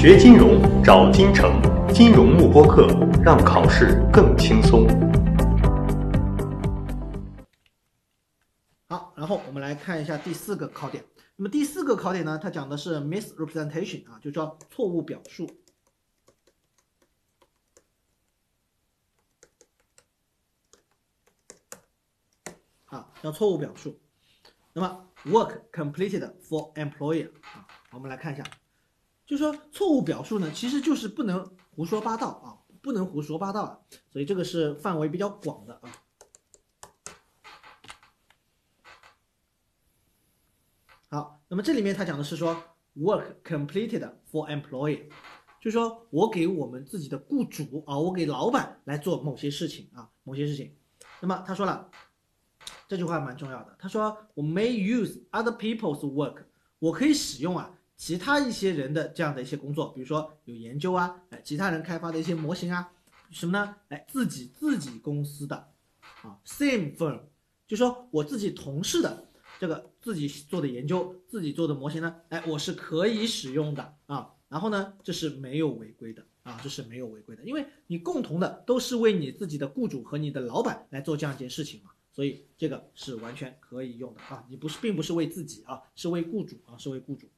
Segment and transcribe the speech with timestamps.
[0.00, 1.60] 学金融找金城，
[1.92, 2.86] 金融慕播课，
[3.20, 4.86] 让考试更轻松。
[8.86, 11.04] 好，然后我们来看一下第四个考点。
[11.34, 15.50] 那么第四个考点呢，它讲的是 misrepresentation 啊，就叫错误表述。
[22.84, 23.98] 啊，叫错误表述。
[24.72, 28.44] 那么 work completed for employer 啊，我们来看一下，
[29.28, 33.78] 就说错误表述呢，其实就是不能胡说八道啊，不能胡说八道啊，
[34.10, 35.92] 所以这个是范围比较广的啊。
[41.10, 42.56] 好，那么这里面它讲的是说
[42.96, 45.10] work completed for employee，
[45.60, 50.74] 就说我给我们自己的雇主啊，我给老板来做某些事情啊，某些事情。
[51.20, 51.90] 那么他说了。
[52.86, 53.76] 这句话蛮重要的。
[53.78, 56.44] 他说：“我 may use other people's work，
[56.78, 62.92] 我可以使用啊其他一些人的这样的一些工作，比如说有研究啊，哎，其他人开发的一些模型啊，
[63.30, 63.74] 什么呢？
[63.88, 65.56] 哎，自己自己公司的
[66.22, 67.20] 啊，same firm，
[67.66, 74.32] 就说我自己同事的这个自己做的研究，自己做的模型呢，哎，我是可以使用的啊。
[74.48, 87.28] 然后呢，这是没有违规的啊，这是没有违规的，因为你共同的都是为你自己的雇主和你的老板来做这样一件事情嘛。”所以这个是完全可以用的啊，你不是并不是为自己啊，是为雇主啊，是为雇主。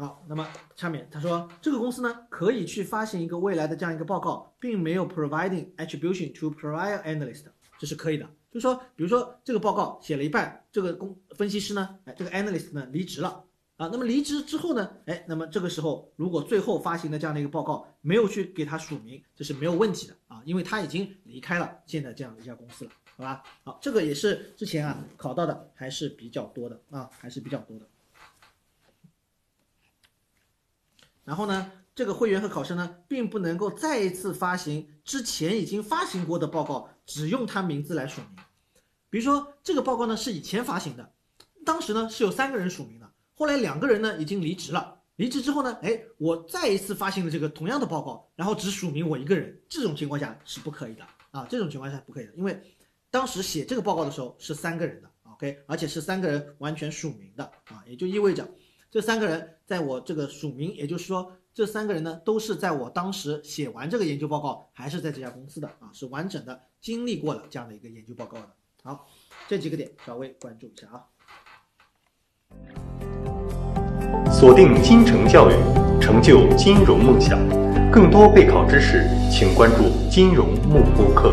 [0.00, 7.44] 好，那么下面他说这个公司呢可以去发行一个未来的这样一个报告，并没有 providing attribution to prior analyst，
[7.78, 8.26] 这是可以的。
[8.50, 13.44] 就是说，比如说这个报告写了一半，这个公分析师呢，哎，这个 analyst 呢离职了。
[13.76, 14.90] 啊，那么离职之后呢？
[15.04, 23.42] 哎，那么这个时候如果最后发行的这样的一个报告没有去给他署名，这是没有问题的啊，因为他已经离开了现在这样的一家公司了，好吧？
[23.64, 27.86] 好，这个也是之前啊考到的还是比较多的啊，还是比较多的。
[31.30, 38.44] 然后呢，这个会员和考生呢，并不能够再一次发行之前已经发行过的报告，只用他名字来署名。
[39.08, 41.12] 比如说这个报告呢是以前发行的，
[41.64, 43.08] 当时呢是有三个人署名的。
[43.36, 52.60] 后来两个人呢已经离职了，离职之后呢，哎，我再一次发行了这个同样的报告，然后只署名我一个人，这种情况下是不可以的啊，这种情况下不可以的，因为
[53.08, 58.48] 当时写这个报告的时候是三个人的，OK，而且是三个人完全署名的啊，也就意味着
[58.90, 68.50] 这三个人在我这个署名，也就是说这三个人呢都是在我当时写完这个研究报告，还是在这家公司的啊，是完整的经历过了这样的一个研究报告的。
[68.82, 69.06] 好，
[69.46, 71.06] 这几个点稍微关注一下啊。
[74.32, 75.54] 锁定金城教育，
[76.00, 77.38] 成就金融梦想。
[77.92, 81.32] 更多备考知识，请关注金融慕播课。